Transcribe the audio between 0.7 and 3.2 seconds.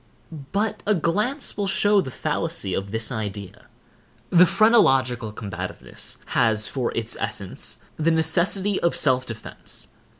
a glance will show the fallacy of this